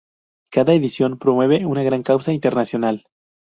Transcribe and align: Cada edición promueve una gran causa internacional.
Cada 0.49 0.73
edición 0.73 1.19
promueve 1.19 1.63
una 1.63 1.83
gran 1.83 2.01
causa 2.01 2.33
internacional. 2.33 3.05